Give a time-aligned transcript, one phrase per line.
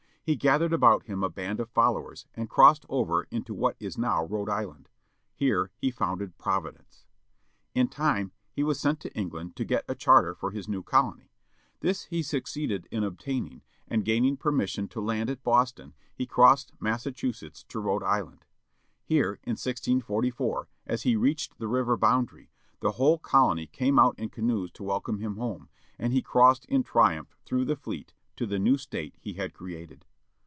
[0.23, 4.23] He gathered about him a band of followers, and crossed over into what is now
[4.23, 4.87] Rhode Island.
[5.33, 7.05] Here he founded Providence.
[7.73, 11.31] In time he was sent to England, to get a charter for his new colony.
[11.79, 17.11] This he succeeded in obtaining, and gaining permission to land at Boston, he crossed Massa
[17.11, 18.45] chusetts, to Rhode Island.
[19.03, 24.29] Here, in 1644, as he reached the river boundary, the whole colony came out in
[24.29, 28.59] canoes to welcome him home, and he crossed in triumph through the fleet, to the
[28.59, 30.05] new state he had created.